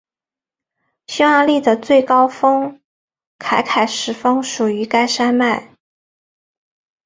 [1.05, 2.81] 匈牙利的最高峰
[3.37, 5.75] 凯凯什峰属于该山脉。